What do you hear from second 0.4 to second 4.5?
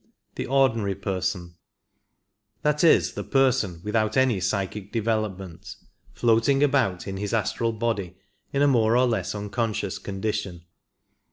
Ordinary Person— that is, the person without any